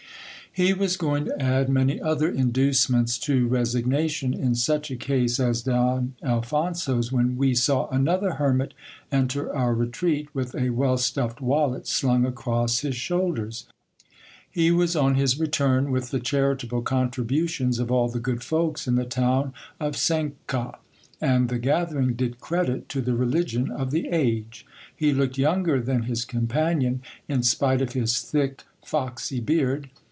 [0.53, 5.61] He was going to add many other inducements to resignation, in such a case as
[5.61, 8.73] Don Alphonso's, when we saw another hermit
[9.13, 13.65] enter our retreat, with a well stuffed wallet slung across his shoulders.
[14.51, 18.95] He was on his return, with the :haritable contributions of all the good folks in
[18.95, 20.79] the town of Cuenca;
[21.21, 24.65] and the gathering did credit to the religion of the age.
[24.93, 26.99] He looked younger than his .ompanion,
[27.29, 29.89] in spite of his thick, foxy beard.